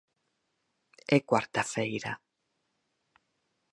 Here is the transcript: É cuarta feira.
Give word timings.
É 1.15 1.17
cuarta 1.29 1.61
feira. 1.73 2.11